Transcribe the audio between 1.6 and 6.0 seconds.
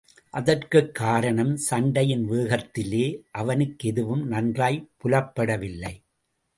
சண்டையின் வேகத்திலே அவனுக்கெதுவும் நன்றாய்ப் புலப்படவில்லை.